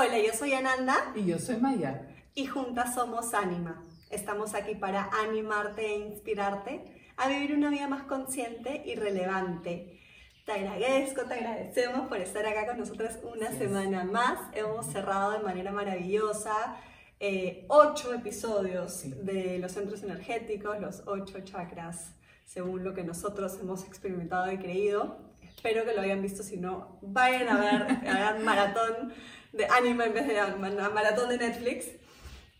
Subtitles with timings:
[0.00, 1.12] Hola, yo soy Ananda.
[1.16, 2.06] Y yo soy Maya.
[2.36, 3.84] Y juntas somos Anima.
[4.10, 6.84] Estamos aquí para animarte e inspirarte
[7.16, 9.98] a vivir una vida más consciente y relevante.
[10.46, 14.38] Te agradezco, te agradecemos por estar acá con nosotros una semana más.
[14.52, 16.76] Hemos cerrado de manera maravillosa
[17.18, 23.84] eh, ocho episodios de los centros energéticos, los ocho chakras, según lo que nosotros hemos
[23.84, 25.18] experimentado y creído.
[25.42, 29.12] Espero que lo hayan visto, si no, vayan a ver, hagan maratón
[29.52, 31.86] de anime en vez de maratón de Netflix.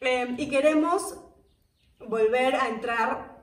[0.00, 1.18] Eh, y queremos
[2.00, 3.38] volver a entrar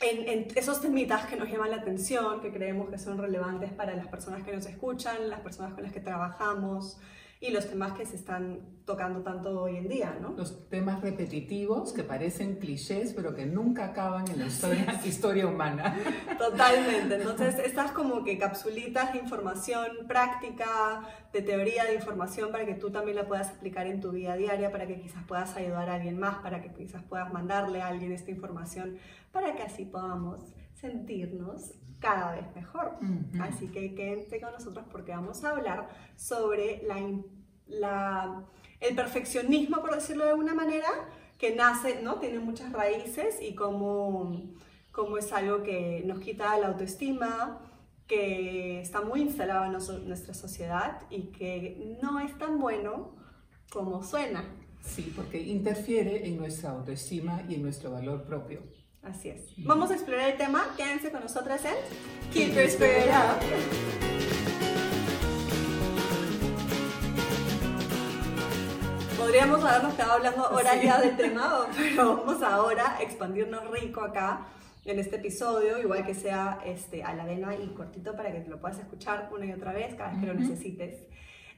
[0.00, 3.94] en, en, esos temitas que nos llaman la atención, que creemos que son relevantes para
[3.94, 6.98] las personas que nos escuchan, las personas con las que trabajamos,
[7.40, 10.30] y los temas que se están tocando tanto hoy en día, ¿no?
[10.30, 15.96] Los temas repetitivos que parecen clichés, pero que nunca acaban en la historia, historia humana.
[16.38, 17.16] Totalmente.
[17.16, 22.90] Entonces, estas como que capsulitas de información práctica, de teoría de información, para que tú
[22.90, 26.18] también la puedas aplicar en tu vida diaria, para que quizás puedas ayudar a alguien
[26.18, 28.96] más, para que quizás puedas mandarle a alguien esta información,
[29.30, 32.98] para que así podamos sentirnos cada vez mejor.
[33.40, 36.82] Así que quédense con nosotros porque vamos a hablar sobre
[37.66, 38.44] la,
[38.80, 40.88] el perfeccionismo, por decirlo de alguna manera,
[41.38, 42.16] que nace, ¿no?
[42.16, 44.54] Tiene muchas raíces y cómo,
[44.92, 47.60] cómo es algo que nos quita la autoestima,
[48.06, 49.72] que está muy instalado en
[50.06, 53.16] nuestra sociedad y que no es tan bueno
[53.70, 54.44] como suena.
[54.80, 58.60] Sí, porque interfiere en nuestra autoestima y en nuestro valor propio.
[59.06, 59.54] Así es.
[59.58, 60.64] Vamos a explorar el tema.
[60.76, 61.74] Quédense con nosotras en
[62.32, 63.40] Keep Your Spirit Up.
[69.16, 74.46] Podríamos habernos quedado hablando horas ya del tema, pero vamos ahora a expandirnos rico acá
[74.84, 78.50] en este episodio, igual que sea este, a la vena y cortito para que te
[78.50, 81.06] lo puedas escuchar una y otra vez cada vez que lo necesites.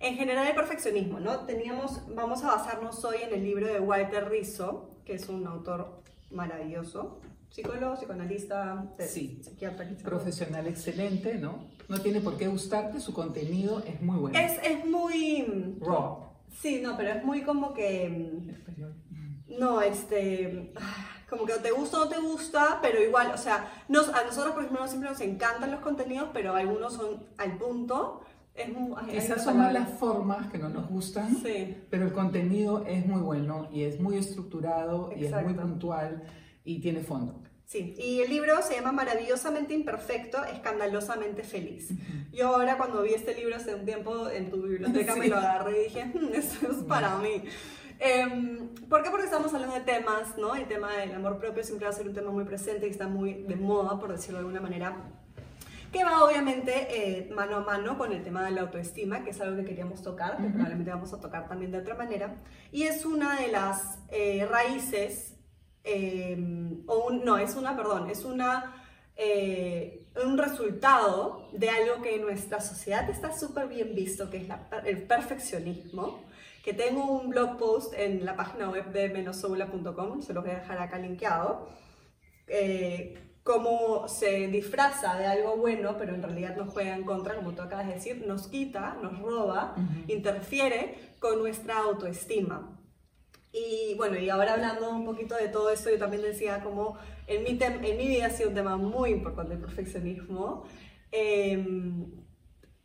[0.00, 1.40] En general el perfeccionismo, ¿no?
[1.46, 6.02] Teníamos, vamos a basarnos hoy en el libro de Walter Rizzo, que es un autor
[6.30, 7.20] maravilloso,
[7.50, 9.40] psicólogo, psicoanalista, sí.
[9.42, 9.88] psiquiatra.
[10.02, 11.66] Profesional excelente, ¿no?
[11.88, 14.38] No tiene por qué gustarte, su contenido es muy bueno.
[14.38, 15.76] Es, es muy...
[15.80, 16.28] Raw.
[16.60, 18.54] Sí, no, pero es muy como que...
[19.58, 20.72] No, este...
[21.28, 24.54] Como que te gusta o no te gusta, pero igual, o sea, nos, a nosotros,
[24.54, 28.22] por ejemplo, siempre nos encantan los contenidos, pero algunos son al punto.
[28.54, 31.76] Es Esas son las formas que no nos gustan, sí.
[31.90, 36.24] pero el contenido es muy bueno y es muy estructurado y es muy puntual
[36.68, 37.40] y tiene fondo.
[37.64, 41.90] Sí, y el libro se llama Maravillosamente Imperfecto, Escandalosamente Feliz.
[42.32, 45.80] Yo ahora cuando vi este libro hace un tiempo en tu biblioteca me lo agarré
[45.80, 47.42] y dije, hmm, esto es para mí.
[48.00, 49.10] Eh, ¿Por qué?
[49.10, 50.54] Porque estamos hablando de temas, ¿no?
[50.54, 53.08] El tema del amor propio siempre va a ser un tema muy presente y está
[53.08, 54.96] muy de moda, por decirlo de alguna manera,
[55.90, 59.40] que va obviamente eh, mano a mano con el tema de la autoestima, que es
[59.40, 62.36] algo que queríamos tocar, que probablemente vamos a tocar también de otra manera,
[62.72, 65.37] y es una de las eh, raíces
[65.90, 68.74] Em, o no, es una, perdón, es una,
[69.16, 74.48] eh, un resultado de algo que en nuestra sociedad está súper bien visto, que es
[74.84, 76.24] el perfeccionismo,
[76.62, 80.58] que tengo un blog post en la página web de menosoula.com, se los voy a
[80.58, 81.66] dejar acá linkeado,
[82.48, 87.52] eh, cómo se disfraza de algo bueno, pero en realidad nos juega en contra, como
[87.52, 89.74] tú acabas de decir, nos quita, nos roba,
[90.06, 92.77] interfiere con nuestra autoestima.
[93.52, 97.44] Y bueno, y ahora hablando un poquito de todo esto, yo también decía como en
[97.44, 100.64] mi, en mi vida ha sido un tema muy importante el perfeccionismo.
[101.10, 102.10] Em,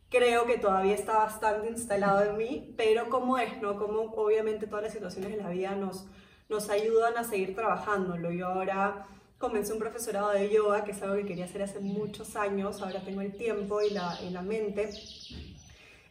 [0.08, 3.78] creo que todavía está bastante instalado en mí, pero como es, ¿no?
[3.78, 6.06] Como obviamente todas las situaciones de la vida nos,
[6.48, 8.30] nos ayudan a seguir trabajándolo.
[8.30, 9.06] Yo ahora
[9.38, 13.04] comencé un profesorado de yoga, que es algo que quería hacer hace muchos años, ahora
[13.04, 14.90] tengo el tiempo y la, y la mente.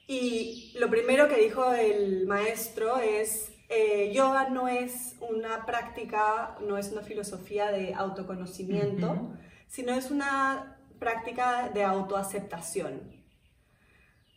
[0.08, 6.78] Y lo primero que dijo el maestro es, eh, yoga no es una práctica, no
[6.78, 9.34] es una filosofía de autoconocimiento,
[9.68, 13.02] sino es una práctica de autoaceptación.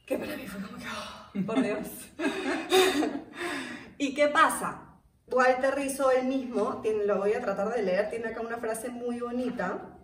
[0.07, 1.87] Que para mí fue como que, oh, por Dios.
[3.99, 4.87] ¿Y qué pasa?
[5.29, 8.91] Walter Rizzo él mismo, tiene, lo voy a tratar de leer, tiene acá una frase
[8.91, 9.99] muy bonita,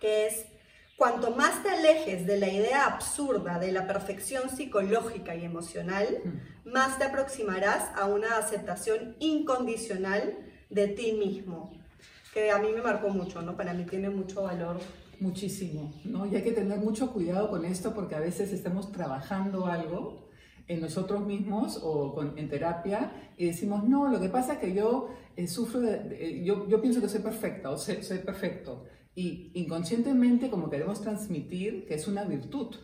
[0.00, 0.46] que es,
[0.96, 6.70] Cuanto más te alejes de la idea absurda de la perfección psicológica y emocional, mm.
[6.70, 10.38] más te aproximarás a una aceptación incondicional
[10.70, 11.72] de ti mismo,
[12.32, 13.56] que a mí me marcó mucho, ¿no?
[13.56, 14.78] Para mí tiene mucho valor.
[15.18, 16.26] Muchísimo, ¿no?
[16.26, 20.28] Y hay que tener mucho cuidado con esto porque a veces estamos trabajando algo
[20.68, 25.10] en nosotros mismos o en terapia y decimos, no, lo que pasa es que yo
[25.36, 30.50] eh, sufro de, yo, yo, pienso que soy perfecta o soy, soy perfecto y inconscientemente
[30.50, 32.76] como queremos transmitir que es una virtud.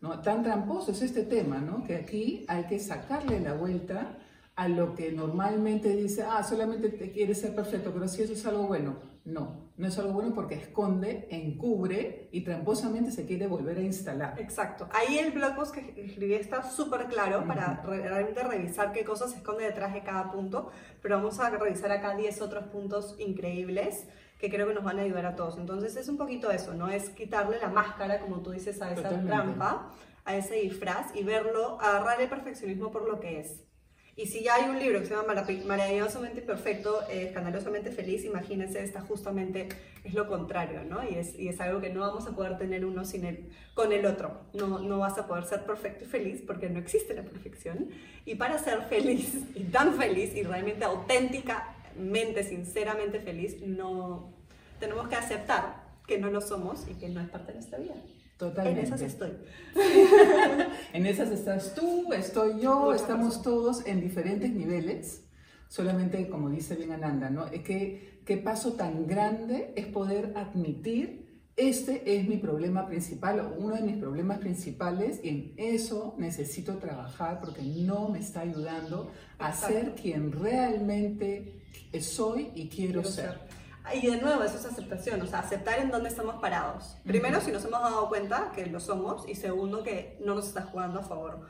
[0.00, 0.20] ¿no?
[0.20, 1.84] Tan tramposo es este tema, ¿no?
[1.84, 4.18] Que aquí hay que sacarle la vuelta
[4.54, 8.44] a lo que normalmente dice, ah, solamente te quieres ser perfecto, pero si eso es
[8.44, 9.12] algo bueno.
[9.24, 14.34] No, no es algo bueno porque esconde, encubre y tramposamente se quiere volver a instalar.
[14.40, 14.88] Exacto.
[14.92, 19.36] Ahí el blog post que escribí está súper claro para realmente revisar qué cosas se
[19.36, 20.70] esconde detrás de cada punto,
[21.00, 24.08] pero vamos a revisar acá 10 otros puntos increíbles
[24.42, 25.56] que creo que nos van a ayudar a todos.
[25.56, 26.88] Entonces es un poquito eso, ¿no?
[26.88, 29.92] Es quitarle la máscara, como tú dices, a esa trampa,
[30.24, 33.62] a ese disfraz y verlo, agarrar el perfeccionismo por lo que es.
[34.16, 35.32] Y si ya hay un libro que se llama
[35.64, 39.68] Maravillosamente Perfecto, eh, Escandalosamente Feliz, imagínense, está justamente,
[40.02, 41.08] es lo contrario, ¿no?
[41.08, 43.92] Y es, y es algo que no vamos a poder tener uno sin el, con
[43.92, 44.40] el otro.
[44.54, 47.90] No, no vas a poder ser perfecto y feliz porque no existe la perfección.
[48.24, 50.84] Y para ser feliz, y tan feliz, y realmente
[51.98, 54.32] auténticamente, sinceramente feliz, no
[54.78, 57.94] tenemos que aceptar que no lo somos y que no es parte de nuestra vida.
[58.36, 58.80] Totalmente.
[58.80, 59.30] En esas estoy.
[60.92, 65.22] en esas estás tú, estoy yo, estamos todos en diferentes niveles.
[65.68, 67.46] Solamente, como dice bien Ananda, ¿no?
[67.46, 71.21] Es que qué paso tan grande es poder admitir
[71.56, 76.78] este es mi problema principal o uno de mis problemas principales y en eso necesito
[76.78, 81.60] trabajar porque no me está ayudando a ser quien realmente
[82.00, 83.38] soy y quiero, ser.
[83.94, 86.96] Y de nuevo, eso es aceptación, o sea, aceptar en dónde estamos parados.
[87.04, 90.62] Primero, si nos hemos dado cuenta que lo somos, y segundo, que no nos está
[90.62, 91.40] jugando a favor.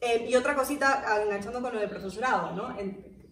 [0.00, 2.76] Eh, y otra cosita, enganchando con lo del profesorado, ¿no?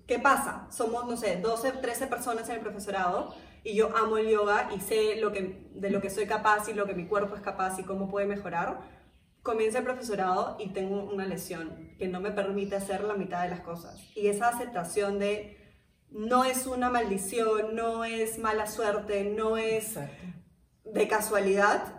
[0.07, 0.67] ¿Qué pasa?
[0.71, 4.81] Somos, no sé, 12, 13 personas en el profesorado y yo amo el yoga y
[4.81, 7.79] sé lo que, de lo que soy capaz y lo que mi cuerpo es capaz
[7.79, 8.81] y cómo puede mejorar.
[9.43, 13.51] Comienza el profesorado y tengo una lesión que no me permite hacer la mitad de
[13.51, 14.01] las cosas.
[14.15, 15.57] Y esa aceptación de
[16.11, 19.99] no es una maldición, no es mala suerte, no es
[20.85, 21.99] de casualidad,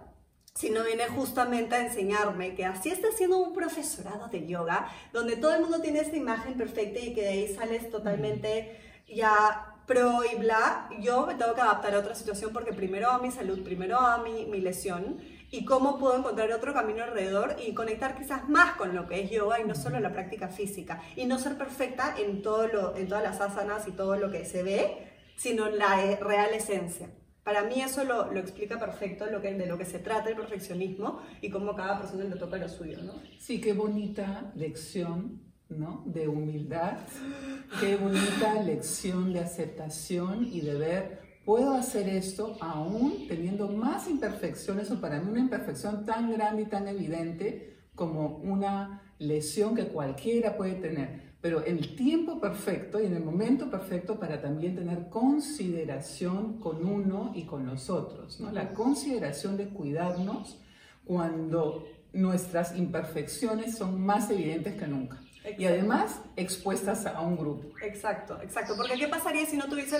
[0.55, 5.55] sino viene justamente a enseñarme que así está siendo un profesorado de yoga, donde todo
[5.55, 8.77] el mundo tiene esta imagen perfecta y que de ahí sales totalmente
[9.07, 13.17] ya pro y bla, yo me tengo que adaptar a otra situación porque primero a
[13.17, 15.17] mi salud, primero a mi, mi lesión
[15.49, 19.31] y cómo puedo encontrar otro camino alrededor y conectar quizás más con lo que es
[19.31, 23.07] yoga y no solo la práctica física y no ser perfecta en, todo lo, en
[23.07, 27.09] todas las asanas y todo lo que se ve, sino la e, real esencia.
[27.43, 30.35] Para mí eso lo, lo, explica perfecto lo que, de lo que se trata el
[30.35, 33.13] perfeccionismo y cómo cada persona le toca lo suyo, ¿no?
[33.39, 36.03] Sí, qué bonita lección, ¿no?
[36.05, 36.97] De humildad,
[37.79, 44.91] qué bonita lección de aceptación y de ver puedo hacer esto aún teniendo más imperfecciones
[44.91, 50.55] o para mí una imperfección tan grande y tan evidente como una lesión que cualquiera
[50.55, 55.09] puede tener, pero en el tiempo perfecto y en el momento perfecto para también tener
[55.09, 58.51] consideración con uno y con los otros, ¿no?
[58.51, 60.59] La consideración de cuidarnos
[61.03, 65.19] cuando nuestras imperfecciones son más evidentes que nunca.
[65.57, 67.69] Y además expuestas a un grupo.
[67.81, 68.75] Exacto, exacto.
[68.75, 69.97] Porque ¿qué pasaría si no tuviese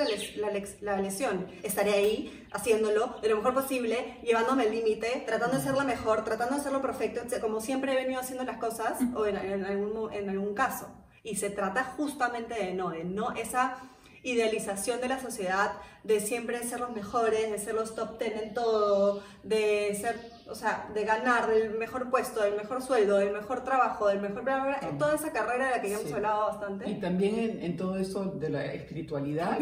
[0.82, 1.48] la, lesión?
[1.64, 6.56] Estaré ahí haciéndolo de lo mejor posible, llevándome al límite, tratando de hacerlo mejor, tratando
[6.56, 10.54] de hacerlo perfecto, como siempre he venido haciendo las cosas, o en, algún, en algún
[10.54, 10.90] caso.
[11.24, 13.78] Y se trata justamente de no, de no esa
[14.24, 18.54] idealización de la sociedad, de siempre ser los mejores, de ser los top ten en
[18.54, 23.64] todo, de ser o sea, de ganar el mejor puesto, el mejor sueldo, el mejor
[23.64, 24.44] trabajo, el mejor...
[24.98, 26.90] toda esa carrera de la que ya hemos hablado bastante.
[26.90, 29.60] Y también en, todo eso de la espiritualidad,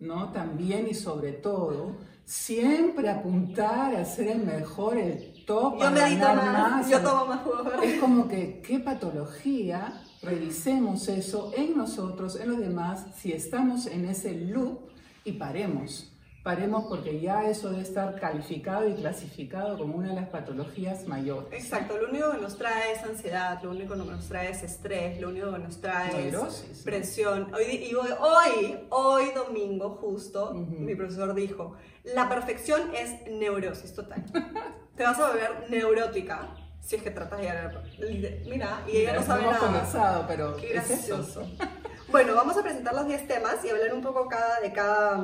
[0.00, 0.30] ¿no?
[0.32, 6.88] También y sobre todo, siempre apuntar a ser el mejor, el top, yo medito más,
[6.88, 7.82] Yo tomo más jugo.
[7.82, 14.04] Es como que, qué patología, revisemos eso en nosotros, en los demás, si estamos en
[14.04, 14.90] ese loop
[15.24, 16.10] y paremos
[16.42, 21.52] paremos porque ya eso debe estar calificado y clasificado como una de las patologías mayores.
[21.52, 25.20] Exacto, lo único que nos trae es ansiedad, lo único que nos trae es estrés,
[25.20, 27.52] lo único que nos trae es presión.
[27.54, 34.24] Hoy, hoy, hoy, domingo justo, mi profesor dijo, la perfección es neurosis total.
[34.96, 37.82] Te vas a volver neurótica si es que tratas de llegar
[38.46, 39.58] Mira, y ella no sabe nada.
[39.58, 41.46] Conversado, pero Qué gracioso.
[42.08, 45.22] bueno, vamos a presentar los 10 temas y hablar un poco cada, de cada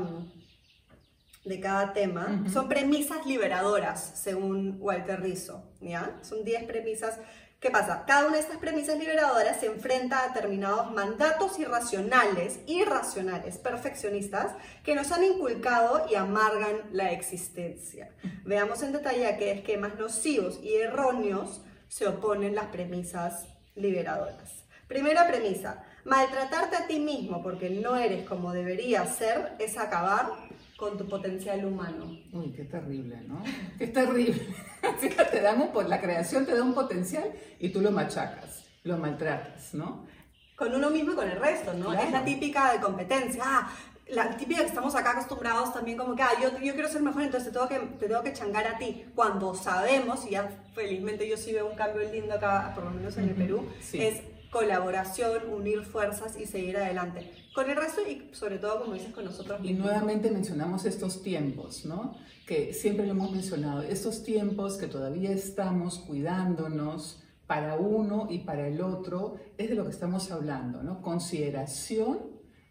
[1.46, 6.18] de cada tema son premisas liberadoras, según Walter Rizzo, ¿ya?
[6.22, 7.18] Son 10 premisas.
[7.60, 8.04] ¿Qué pasa?
[8.06, 14.94] Cada una de estas premisas liberadoras se enfrenta a determinados mandatos irracionales, irracionales, perfeccionistas, que
[14.94, 18.10] nos han inculcado y amargan la existencia.
[18.44, 24.66] Veamos en detalle a qué esquemas nocivos y erróneos se oponen las premisas liberadoras.
[24.86, 30.45] Primera premisa, maltratarte a ti mismo porque no eres como deberías ser es acabar
[30.76, 32.18] con tu potencial humano.
[32.33, 33.42] Uy, qué terrible, ¿no?
[33.78, 34.47] Qué terrible.
[34.83, 38.64] Así que te dan un, la creación te da un potencial y tú lo machacas,
[38.85, 40.06] lo maltratas, ¿no?
[40.54, 41.92] Con uno mismo y con el resto, ¿no?
[41.92, 43.42] Es la típica de competencia.
[43.45, 43.71] Ah,
[44.09, 47.23] la típica que estamos acá acostumbrados también como que, ah, yo, yo quiero ser mejor,
[47.23, 49.04] entonces te tengo, que, te tengo que changar a ti.
[49.14, 53.16] Cuando sabemos, y ya felizmente yo sí veo un cambio lindo acá, por lo menos
[53.16, 57.30] en el Perú, es colaboración, unir fuerzas y seguir adelante.
[57.54, 59.78] Con el resto y sobre todo, como dices, con nosotros mismos.
[59.78, 62.16] Y nuevamente mencionamos estos tiempos, ¿no?
[62.46, 68.66] Que siempre lo hemos mencionado, estos tiempos que todavía estamos cuidándonos para uno y para
[68.66, 71.00] el otro, es de lo que estamos hablando, ¿no?
[71.00, 72.18] Consideración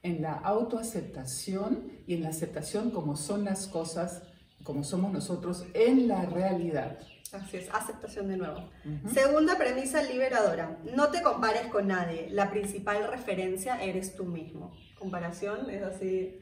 [0.04, 4.22] en la autoaceptación y en la aceptación como son las cosas,
[4.64, 7.00] como somos nosotros en la realidad.
[7.36, 8.70] Así es, aceptación de nuevo.
[9.14, 14.74] Segunda premisa liberadora, no te compares con nadie, la principal referencia eres tú mismo.
[14.98, 16.42] Comparación es así,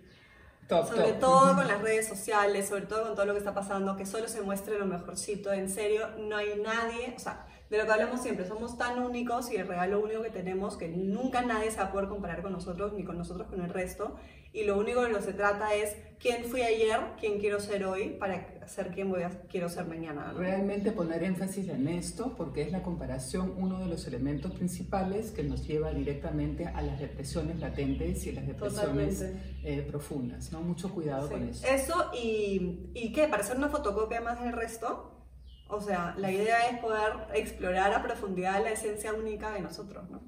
[0.69, 4.05] sobre todo con las redes sociales, sobre todo con todo lo que está pasando, que
[4.05, 7.91] solo se muestre lo mejorcito, en serio, no hay nadie, o sea, de lo que
[7.91, 11.77] hablamos siempre, somos tan únicos y el regalo único que tenemos que nunca nadie se
[11.77, 14.15] va a poder comparar con nosotros ni con nosotros con el resto.
[14.53, 17.85] Y lo único de lo que se trata es quién fui ayer, quién quiero ser
[17.85, 20.31] hoy para ser quien voy a, quiero ser mañana.
[20.31, 25.43] Realmente poner énfasis en esto porque es la comparación uno de los elementos principales que
[25.43, 29.25] nos lleva directamente a las depresiones latentes y las depresiones
[29.63, 30.51] eh, profundas.
[30.51, 30.61] ¿no?
[30.61, 31.65] Mucho cuidado con eso.
[31.67, 35.09] Eso y, y qué, para hacer una fotocopia más del resto
[35.73, 40.21] o sea, la idea es poder explorar a profundidad la esencia única de nosotros, ¿no?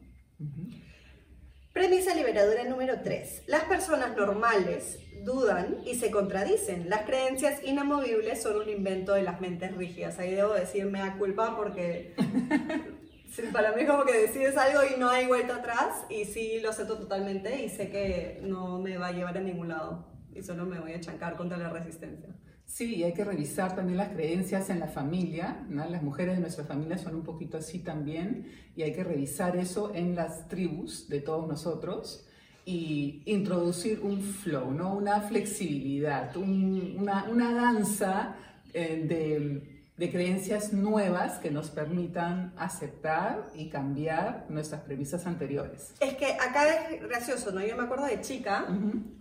[1.75, 3.43] Premisa liberadora número 3.
[3.47, 6.89] Las personas normales dudan y se contradicen.
[6.89, 10.17] Las creencias inamovibles son un invento de las mentes rígidas.
[10.17, 12.15] Ahí debo decirme a culpa porque
[13.51, 16.97] para mí como que decides algo y no hay vuelta atrás y sí lo acepto
[16.97, 20.79] totalmente y sé que no me va a llevar a ningún lado y solo me
[20.79, 22.29] voy a chancar contra la resistencia.
[22.65, 26.97] Sí, hay que revisar también las creencias en la familia, Las mujeres de nuestra familia
[26.97, 31.47] son un poquito así también y hay que revisar eso en las tribus de todos
[31.47, 32.25] nosotros
[32.65, 34.95] y introducir un flow, ¿no?
[34.95, 38.35] Una flexibilidad, una, una, danza
[38.73, 45.93] eh, de de creencias nuevas que nos permitan aceptar y cambiar nuestras premisas anteriores.
[46.01, 47.61] Es que acá es gracioso, ¿no?
[47.65, 48.65] Yo me acuerdo de chica,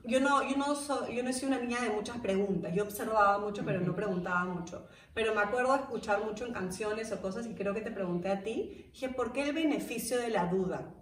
[0.04, 0.75] yo, no, yo, no
[1.09, 4.88] yo no soy una niña de muchas preguntas, yo observaba mucho, pero no preguntaba mucho.
[5.14, 8.31] Pero me acuerdo de escuchar mucho en canciones o cosas y creo que te pregunté
[8.31, 10.93] a ti, dije, ¿por qué el beneficio de la duda?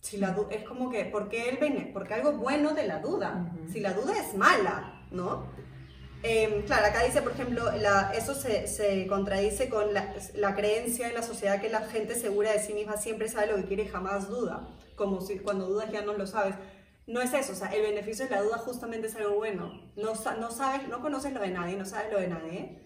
[0.00, 3.52] Si la es como que, ¿por qué el bene porque algo bueno de la duda?
[3.70, 5.46] Si la duda es mala, ¿no?
[6.28, 7.70] Em, claro, acá dice, por ejemplo,
[8.12, 12.74] eso se, contradice con la, creencia en la sociedad que la gente segura de sí
[12.74, 14.66] misma siempre sabe lo que quiere y jamás duda,
[14.96, 16.56] como si cuando dudas ya no lo sabes.
[17.06, 19.92] No es eso, o sea, el beneficio de la duda justamente es algo bueno.
[19.94, 22.80] No, no sabes, no conoces lo de nadie, no sabes lo de nadie,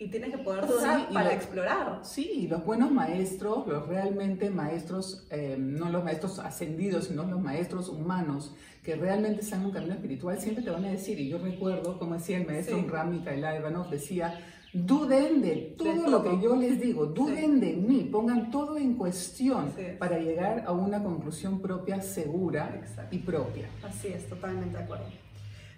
[0.00, 2.00] y tienes que poder dudar para explorar.
[2.02, 7.90] Sí, los buenos maestros, los realmente maestros, eh, no los maestros ascendidos, sino los maestros
[7.90, 11.36] humanos, que realmente están en un camino espiritual, siempre te van a decir, y yo
[11.36, 12.86] recuerdo, como decía el maestro sí.
[12.88, 14.40] Rami Ivanov, decía,
[14.72, 19.70] duden de todo, lo que yo les digo, duden de mí, pongan todo en cuestión
[19.98, 22.80] para llegar a una conclusión propia, segura
[23.10, 23.68] y propia.
[23.82, 25.29] Así es, totalmente de acuerdo.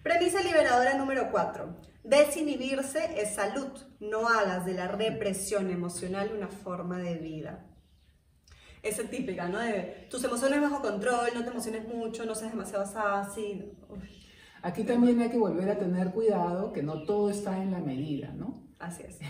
[0.02, 1.76] Premisa liberadora número 4.
[2.02, 3.68] Desinhibirse es salud.
[4.00, 7.68] No hagas de la represión emocional una forma de vida.
[8.82, 9.61] Esa típica, ¿no?
[9.61, 12.85] De tus emociones bajo control, no te emociones mucho, no seas demasiado
[13.21, 13.73] así.
[14.62, 18.32] Aquí también hay que volver a tener cuidado que no todo está en la medida,
[18.32, 18.66] ¿no?
[18.80, 19.21] Así es.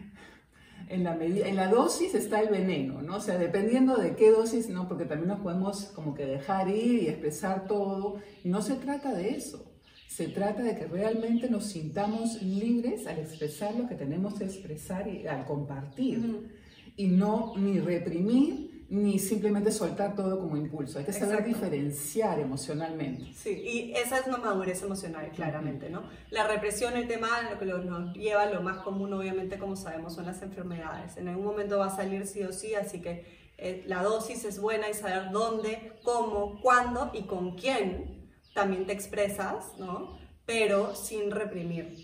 [0.88, 3.16] en la, en la dosis está el veneno, ¿no?
[3.16, 4.88] O sea, dependiendo de qué dosis, ¿no?
[4.88, 8.18] Porque también nos podemos como que dejar ir y expresar todo.
[8.44, 9.69] no se trata de eso.
[10.10, 15.06] Se trata de que realmente nos sintamos libres al expresar lo que tenemos que expresar
[15.06, 16.50] y al compartir.
[16.96, 20.98] Y no ni reprimir ni simplemente soltar todo como impulso.
[20.98, 23.32] Hay que saber diferenciar emocionalmente.
[23.34, 26.02] Sí, y esa es una madurez emocional, claramente, ¿no?
[26.30, 30.26] La represión, el tema, lo que nos lleva, lo más común, obviamente, como sabemos, son
[30.26, 31.18] las enfermedades.
[31.18, 33.24] En algún momento va a salir sí o sí, así que
[33.58, 38.19] eh, la dosis es buena y saber dónde, cómo, cuándo y con quién
[38.54, 40.18] también te expresas, ¿no?
[40.46, 41.96] Pero sin reprimir.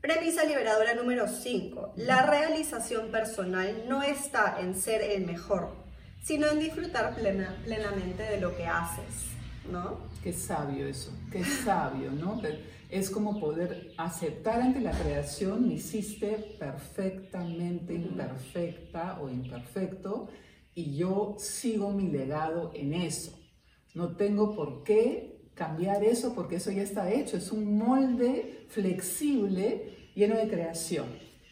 [0.00, 1.94] Premisa liberadora número 5.
[1.96, 5.74] La realización personal no está en ser el mejor,
[6.22, 9.30] sino en disfrutar plena, plenamente de lo que haces,
[9.70, 10.00] ¿no?
[10.22, 12.42] Qué sabio eso, qué sabio, ¿no?
[12.90, 20.28] Es como poder aceptar ante la creación, me hiciste perfectamente imperfecta o imperfecto
[20.74, 23.38] y yo sigo mi legado en eso.
[23.94, 30.10] No tengo por qué cambiar eso porque eso ya está hecho, es un molde flexible
[30.14, 31.06] lleno de creación.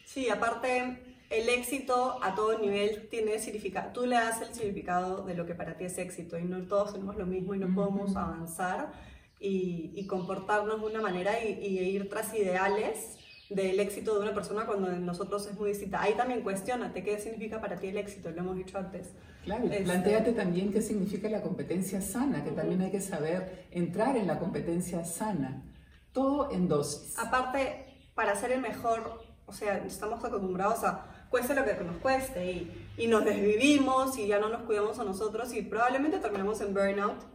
[0.05, 3.91] Sí, aparte el éxito a todo nivel tiene significado.
[3.93, 6.93] Tú le das el significado de lo que para ti es éxito y no todos
[6.93, 8.91] tenemos lo mismo y no podemos avanzar
[9.39, 13.17] y, comportarnos de una manera y, ir tras ideales
[13.49, 16.01] del éxito de una persona cuando en nosotros es muy distinta.
[16.01, 19.13] Ahí también cuestionate qué significa para ti el éxito, lo hemos dicho antes.
[19.43, 24.15] Claro, este, planteate también qué significa la competencia sana, que también hay que saber entrar
[24.15, 25.63] en la competencia sana.
[26.11, 27.17] Todo en dosis.
[27.19, 27.85] Aparte,
[28.15, 32.87] para ser el mejor, o sea, estamos acostumbrados a cueste lo que nos cueste y,
[32.97, 37.33] y nos desvivimos y ya no nos cuidamos a nosotros y probablemente terminamos en burnout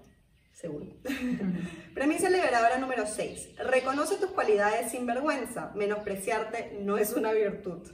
[0.58, 0.86] seguro.
[1.94, 3.56] Premisa liberadora número 6.
[3.58, 5.72] Reconoce tus cualidades sin vergüenza.
[5.74, 7.88] Menospreciarte no es una virtud.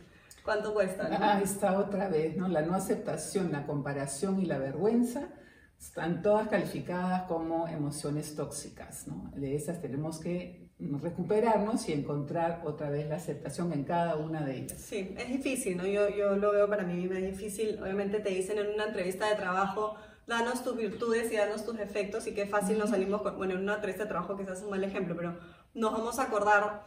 [0.44, 1.08] ¿Cuánto cuesta?
[1.20, 2.48] Ah, está otra vez, ¿no?
[2.48, 5.30] La no aceptación, la comparación y la vergüenza
[5.78, 9.30] están todas calificadas como emociones tóxicas, ¿no?
[9.34, 14.58] De esas tenemos que recuperarnos y encontrar otra vez la aceptación en cada una de
[14.58, 14.80] ellas.
[14.80, 15.86] Sí, es difícil, ¿no?
[15.86, 17.80] Yo, yo lo veo para mí, es difícil.
[17.82, 19.94] Obviamente te dicen en una entrevista de trabajo,
[20.26, 23.60] danos tus virtudes y danos tus defectos y qué fácil nos salimos con, bueno, en
[23.60, 25.36] una entrevista de trabajo quizás es un mal ejemplo, pero
[25.74, 26.84] nos vamos a acordar,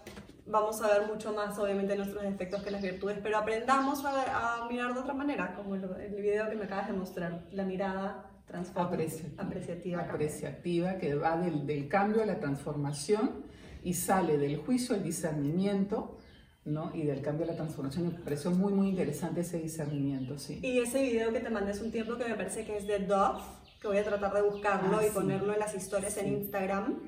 [0.47, 4.67] vamos a ver mucho más obviamente nuestros defectos que las virtudes, pero aprendamos a, a
[4.69, 8.31] mirar de otra manera, como el, el, video que me acabas de mostrar, la mirada
[8.75, 13.43] apreciativa, apreciativa, apreciativa que va del, del cambio a la transformación
[13.83, 16.17] y sale del juicio al discernimiento
[16.67, 16.91] ¿no?
[16.93, 20.59] Y del cambio a la transformación, me pareció muy, muy interesante ese discernimiento, sí.
[20.61, 22.99] Y ese video que te mandé hace un tiempo que me parece que es de
[22.99, 23.39] Dove,
[23.81, 26.99] que voy a tratar de buscarlo ah, y ponerlo en las historias en Instagram,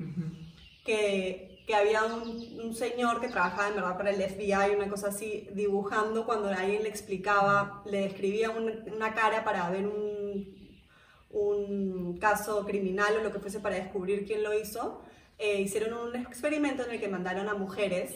[0.86, 5.10] que, que, había un, un, señor que trabajaba en verdad para el FBI, una cosa
[5.10, 10.58] así, dibujando cuando alguien le explicaba, le describía una cara para ver un,
[11.30, 15.04] un caso criminal o lo que fuese para descubrir quién lo hizo.
[15.38, 18.16] Eh, hicieron un experimento en el que mandaron a mujeres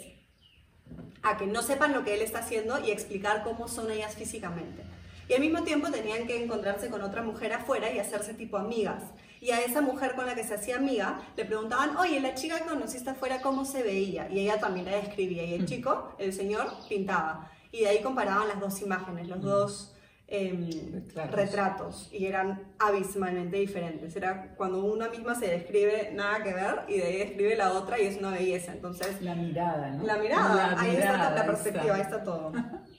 [1.22, 4.82] a que no sepan lo que él está haciendo y explicar cómo son ellas físicamente.
[5.28, 9.04] Y al mismo tiempo tenían que encontrarse con otra mujer afuera y hacerse tipo amigas.
[9.40, 12.60] Y a esa mujer con la que se hacía amiga le preguntaban, oye, la chica
[12.60, 14.30] que conociste afuera, ¿cómo se veía?
[14.30, 15.44] Y ella también la describía.
[15.44, 17.52] Y el chico, el señor, pintaba.
[17.72, 19.94] Y de ahí comparaban las dos imágenes, los dos
[20.36, 22.10] Em, retratos.
[22.12, 24.16] y eran abismalmente diferentes.
[24.16, 28.00] Era cuando una misma se describe nada que ver y de ahí describe la otra
[28.00, 28.72] y es una belleza.
[28.72, 30.04] Entonces, la mirada, ¿no?
[30.04, 32.52] La mirada, ahí está la perspectiva, ahí está todo.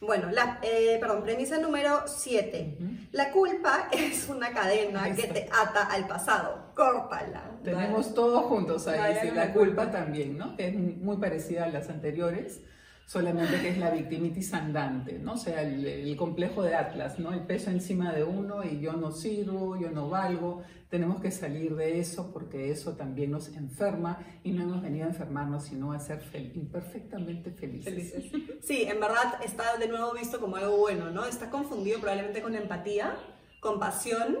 [0.00, 2.78] Bueno, la, eh, perdón, premisa número 7.
[3.12, 6.72] La culpa es una cadena que te ata al pasado.
[6.74, 7.50] Córtala.
[7.64, 10.56] Tenemos todos juntos ahí, la culpa también, ¿no?
[10.56, 12.60] Que es muy parecida a las anteriores
[13.08, 15.32] solamente que es la victimitis andante, ¿no?
[15.32, 17.32] O sea, el, complejo de Atlas, ¿no?
[17.32, 20.62] El peso encima de uno y yo no sirvo, yo no valgo.
[20.90, 25.08] Tenemos que salir de eso porque eso también nos enferma y no hemos venido a
[25.08, 26.20] enfermarnos, sino a ser
[26.54, 28.12] imperfectamente felices.
[28.12, 28.24] felices.
[28.62, 31.24] Sí, en verdad está de nuevo visto como algo bueno, ¿no?
[31.24, 33.16] Está confundido probablemente con empatía,
[33.60, 34.36] compasión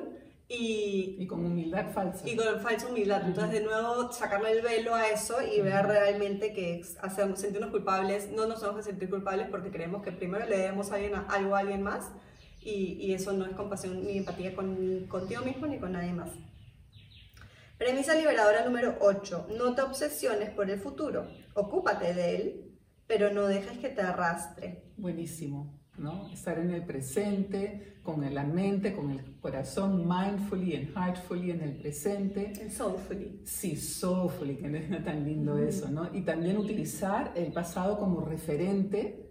[0.48, 2.26] y, con humildad falsa.
[2.26, 3.22] Y con falsa humildad.
[3.26, 8.30] Entonces, de nuevo, sacarle el velo a eso y ver realmente que hacemos, sentirnos culpables,
[8.30, 11.58] no nos tenemos que sentir culpables porque creemos que primero le debemos alguien algo a
[11.58, 12.10] alguien más
[12.62, 16.30] y, y, eso no es compasión ni empatía con, contigo mismo ni con nadie más.
[17.76, 19.48] Premisa liberadora número 8.
[19.56, 21.28] No te obsesiones por el futuro.
[21.54, 24.82] Ocúpate de él, pero no dejes que te arrastre.
[24.96, 25.77] Buenísimo.
[26.32, 31.76] Estar en el presente, con la mente, con el corazón, mindfully and heartfully en el
[31.76, 32.70] presente.
[32.70, 33.40] soulfully.
[33.44, 36.08] Sí, soulfully, que es tan lindo eso, ¿no?
[36.14, 39.28] Y también utilizar el pasado como referente,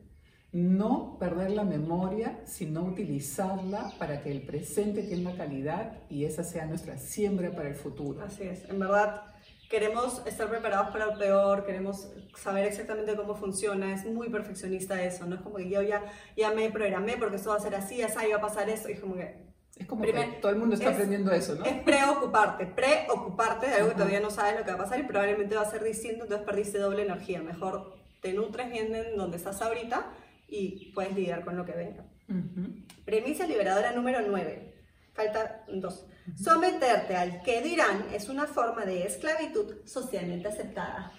[0.52, 6.66] no perder la memoria, sino utilizarla para que el presente tenga calidad y esa sea
[6.66, 8.22] nuestra siembra para el futuro.
[8.24, 9.37] Así es, en verdad
[9.70, 15.26] queremos estar preparados para lo peor, queremos saber exactamente cómo funciona, es muy perfeccionista eso,
[15.26, 15.36] ¿no?
[15.36, 16.04] Es como que yo ya,
[16.36, 18.94] ya me programé porque esto va a ser así, así va a pasar eso, y
[18.94, 19.46] es como que...
[19.76, 21.64] Es como que todo el mundo está aprendiendo eso, ¿no?
[21.64, 25.04] Es preocuparte, preocuparte de algo que todavía no sabes lo que va a pasar y
[25.04, 27.44] probablemente va a ser distinto, entonces perdiste doble energía.
[27.44, 30.12] Mejor te nutres bien en donde estás ahorita
[30.48, 32.06] y puedes lidiar con lo que venga.
[33.06, 34.74] Premisa liberadora número 9.
[35.14, 36.08] Falta dos.
[36.36, 41.12] Someterte al que dirán es una forma de esclavitud socialmente aceptada.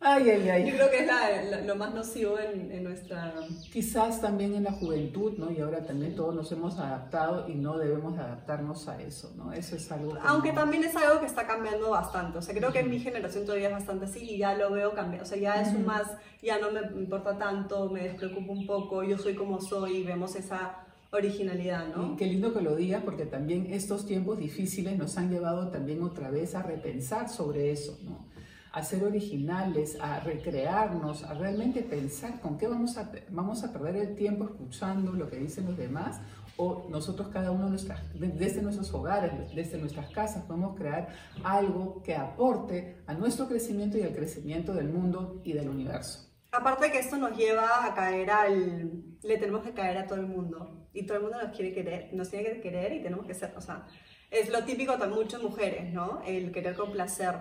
[0.00, 0.70] Ay, ay, ay.
[0.70, 3.34] Yo creo que es lo más nocivo en, nuestra...
[3.72, 5.50] Quizás también en la juventud, ¿no?
[5.50, 9.52] Y ahora también todos nos hemos adaptado y no debemos adaptarnos a eso, ¿no?
[9.52, 10.16] Eso es algo...
[10.22, 12.38] Aunque también es algo que está cambiando bastante.
[12.38, 14.94] O sea, creo que en mi generación todavía es bastante así y ya lo veo
[14.94, 15.22] cambiar.
[15.22, 16.06] O sea, ya es un más,
[16.42, 20.85] ya no me importa tanto, me despreocupo un poco, yo soy como soy, vemos esa
[21.12, 22.16] originalidad, ¿no?
[22.16, 26.30] Qué lindo que lo digas porque también estos tiempos difíciles nos han llevado también otra
[26.30, 28.26] vez a repensar sobre eso, ¿no?
[28.72, 33.96] A ser originales, a recrearnos, a realmente pensar con qué vamos a, vamos a perder
[33.96, 36.20] el tiempo escuchando lo que dicen los demás
[36.56, 41.08] o nosotros cada uno nuestras, desde nuestros hogares, desde nuestras casas, podemos crear
[41.44, 46.26] algo que aporte a nuestro crecimiento y al crecimiento del mundo y del universo.
[46.52, 49.02] Aparte que esto nos lleva a caer al...
[49.22, 50.85] Le tenemos que caer a todo el mundo.
[50.96, 53.52] Y todo el mundo nos quiere querer, nos tiene que querer y tenemos que ser,
[53.56, 53.86] o sea,
[54.30, 56.22] es lo típico de muchas mujeres, ¿no?
[56.26, 57.34] El querer complacer.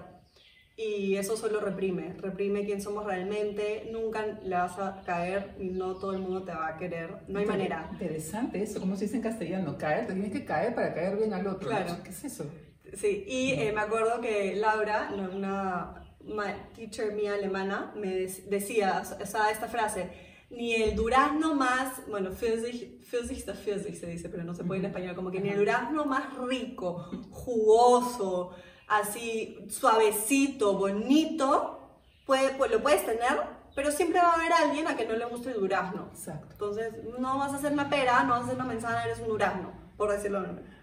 [0.77, 5.95] Y eso solo reprime, reprime quién somos realmente, nunca le vas a caer y no
[5.95, 7.87] todo el mundo te va a querer, no hay manera.
[7.93, 11.33] Interesante eso, como se dice en castellano, caer, te tienes que caer para caer bien
[11.33, 11.69] al otro.
[11.69, 11.95] Claro.
[12.03, 12.45] ¿Qué es eso?
[12.93, 19.51] Sí, y eh, me acuerdo que Laura, una teacher mía alemana, me decía, o sea,
[19.51, 20.09] esta frase,
[20.49, 25.15] ni el durazno más, bueno, Pfirsich, Pfirsich se dice, pero no se puede en español,
[25.15, 28.55] como que ni el durazno más rico, jugoso,
[28.87, 33.41] así suavecito, bonito, puede, pues, lo puedes tener,
[33.75, 36.09] pero siempre va a haber alguien a que no le guste el durazno.
[36.11, 36.47] Exacto.
[36.51, 39.27] Entonces, no vas a hacer una pera, no vas a hacer una manzana, eres un
[39.27, 40.75] durazno, por decirlo de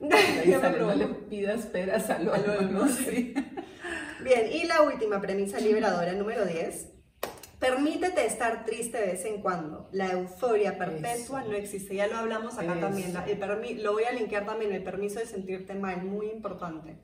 [0.00, 2.88] no le pidas peras al olmo, ¿no?
[2.88, 3.32] Sí.
[4.20, 6.93] Bien, y la última premisa liberadora, número 10.
[7.64, 9.88] Permítete estar triste de vez en cuando.
[9.90, 11.94] La euforia perpetua no existe.
[11.94, 13.14] Ya lo hablamos acá también.
[13.26, 16.98] el lo voy a linkear también, el permiso de sentirte mal, muy importante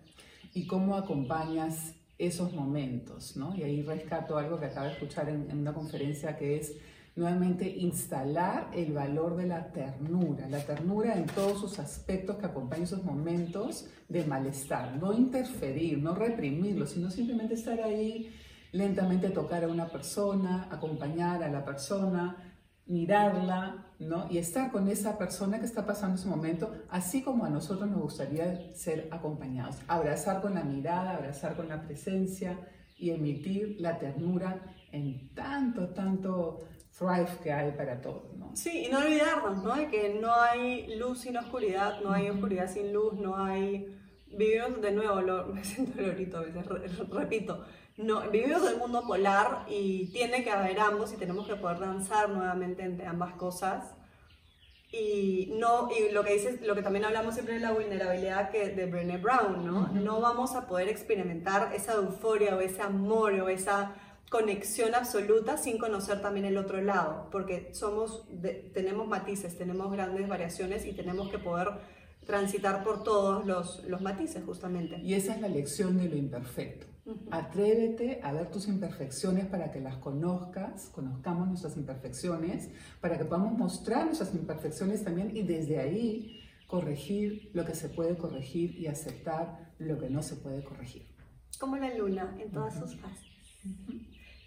[0.53, 3.55] y cómo acompañas esos momentos, ¿no?
[3.57, 6.75] Y ahí rescato algo que acabo de escuchar en, una conferencia que es
[7.17, 12.85] nuevamente instalar el valor de la ternura, la ternura en todos sus aspectos que acompañan
[12.85, 18.31] esos momentos de malestar, no interferir, no reprimirlo, sino simplemente estar ahí,
[18.73, 22.37] lentamente tocar a una persona, acompañar a la persona,
[22.87, 24.27] mirarla, ¿no?
[24.31, 28.01] Y estar con esa persona que está pasando ese momento, así como a nosotros nos
[28.01, 29.77] gustaría ser acompañados.
[29.87, 32.59] Abrazar con la mirada, abrazar con la presencia
[32.99, 34.61] y emitir la ternura
[34.93, 36.59] en tanto, tanto
[36.99, 38.55] thrive que hay para todos, ¿no?
[38.55, 39.77] Sí, y no olvidarnos, ¿no?
[39.77, 43.97] De que no hay luz sin oscuridad, no hay oscuridad sin luz, no hay...
[44.27, 46.67] Vivimos de nuevo, lo, me siento lorito a veces,
[47.09, 47.65] repito,
[48.03, 51.81] no, vivimos en un mundo polar y tiene que haber ambos y tenemos que poder
[51.81, 53.95] danzar nuevamente entre ambas cosas.
[54.93, 58.71] Y, no, y lo que dices, lo que también hablamos siempre de la vulnerabilidad que,
[58.71, 59.89] de Brené Brown, ¿no?
[59.93, 63.95] No vamos a poder experimentar esa euforia o ese amor o esa
[64.31, 68.27] conexión absoluta sin conocer también el otro lado, porque somos,
[68.75, 71.69] tenemos matices, tenemos grandes variaciones y tenemos que poder
[72.27, 74.99] transitar por todos los, los matices justamente.
[74.99, 76.90] Y esa es la lección de lo imperfecto.
[77.31, 82.71] Atrévete a ver tus imperfecciones para que las conozcas, conozcamos nuestras imperfecciones,
[83.01, 88.17] para que podamos mostrar nuestras imperfecciones también y desde ahí corregir lo que se puede
[88.17, 91.07] corregir y aceptar lo que no se puede corregir.
[91.59, 93.27] Como la luna en todas sus fases.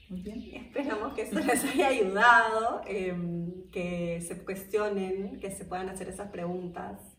[0.10, 0.42] Muy bien.
[0.54, 6.30] Esperamos que esto les haya ayudado, em, que se cuestionen, que se puedan hacer esas
[6.30, 7.13] preguntas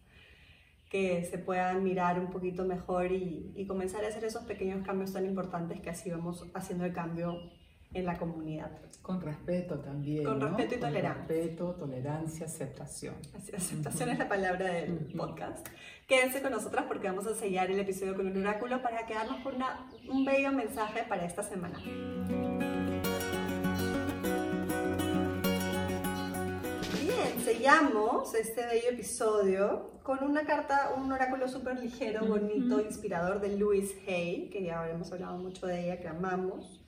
[0.95, 5.27] que se puedan mirar un poquito mejor y, comenzar a hacer esos pequeños cambios tan
[5.27, 7.51] importantes que así vamos haciendo el cambio
[7.95, 8.71] en la comunidad.
[9.03, 10.23] Con respeto también.
[10.23, 11.35] Con respeto y Con tolerancia.
[11.35, 13.17] Respeto, tolerancia, aceptación.
[13.35, 15.67] aceptación es la palabra del podcast.
[16.07, 19.57] Quédense con nosotras porque vamos a sellar el episodio con un oráculo para quedarnos con
[20.09, 22.84] un bello mensaje para esta semana.
[27.45, 33.95] Sellamos este bello episodio con una carta, un oráculo súper ligero, bonito, inspirador de Louise
[34.09, 36.81] Hay, que ya habremos hablado mucho de ella, que amamos.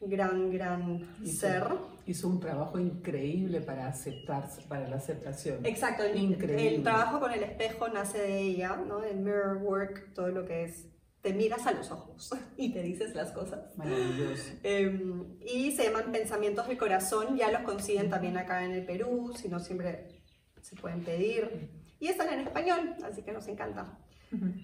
[0.00, 1.64] Gran, gran ser.
[2.06, 5.66] Hizo un trabajo increíble para aceptarse, para la aceptación.
[5.66, 6.76] Exacto, increíble.
[6.76, 9.04] El trabajo con el espejo nace de ella, ¿no?
[9.04, 10.86] El mirror work, todo lo que es
[11.22, 13.76] te miras a los ojos y te dices las cosas.
[13.76, 14.52] Maravilloso.
[14.62, 19.32] Em, y se llaman pensamientos del corazón, ya los consiguen también acá en el Perú,
[19.36, 20.22] si no siempre
[20.60, 21.70] se pueden pedir.
[21.98, 23.98] Y están en español, así que nos encanta.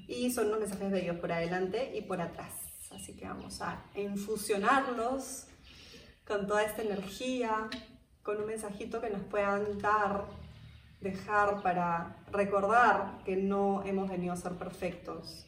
[0.06, 2.52] Y son unos mensajes bellos por adelante y por atrás.
[2.92, 5.48] Así que vamos a infusionarlos
[6.26, 7.68] con toda esta energía,
[8.22, 10.26] con un mensajito que nos puedan dar,
[11.00, 15.45] dejar para recordar que no hemos venido a ser perfectos,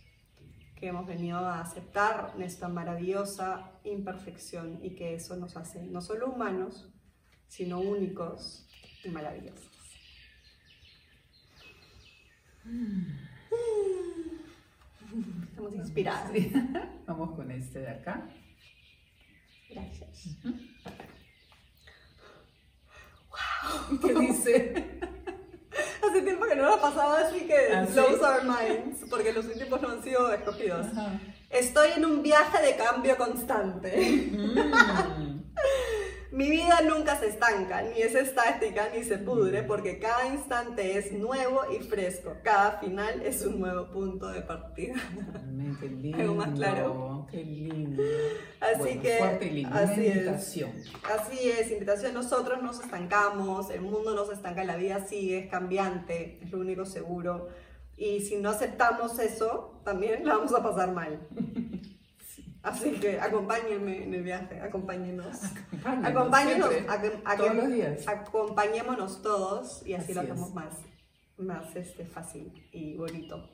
[0.79, 6.29] que hemos venido a aceptar nuestra maravillosa imperfección y que eso nos hace no solo
[6.29, 6.89] humanos,
[7.49, 8.69] sino únicos
[9.03, 9.69] y maravillosos.
[15.49, 16.37] Estamos inspirados.
[17.07, 18.29] Vamos con este de acá.
[19.71, 20.37] Gracias.
[24.01, 25.01] ¿Qué dice?
[26.57, 27.93] no ha pasado así que ¿Ah, sí?
[27.93, 30.87] blows our minds, porque los últimos no han sido escogidos.
[30.93, 31.21] Ajá.
[31.51, 34.31] Estoy en un viaje de cambio constante.
[34.33, 35.28] Mm.
[36.31, 41.11] Mi vida nunca se estanca, ni es estática, ni se pudre, porque cada instante es
[41.13, 42.37] nuevo y fresco.
[42.43, 44.95] Cada final es un nuevo punto de partida.
[45.81, 46.19] Qué lindo.
[46.21, 47.27] Algo más claro.
[47.31, 48.03] Qué lindo.
[48.61, 49.71] Así Bueno, que, Fuerte y lindo.
[49.71, 50.17] Una así es.
[50.17, 50.71] invitación.
[51.19, 52.13] Así es, invitación.
[52.15, 56.85] Nosotros nos estancamos, el mundo nos estanca, la vida sigue, es cambiante, es lo único
[56.85, 57.49] seguro.
[57.97, 61.27] Y si no aceptamos eso, también la vamos a pasar mal.
[62.63, 65.39] Así que acompáñenme en el viaje, acompáñenos.
[66.05, 66.93] Acompáñenos, siempre,
[67.25, 68.09] a- a- todos los días.
[68.09, 70.31] acompañémonos todos y así, Así lo es.
[70.31, 70.75] hacemos más,
[71.37, 73.49] más este, fácil y bonito.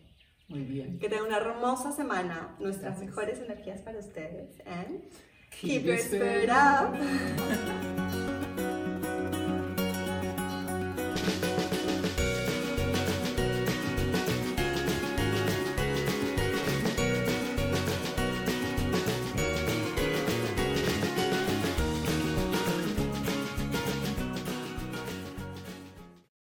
[0.49, 0.99] Muy bien.
[0.99, 3.09] Que tengan una hermosa semana, nuestras Gracias.
[3.11, 4.59] mejores energías para ustedes.
[4.67, 5.03] And
[5.51, 6.95] Keep keep your spirit up.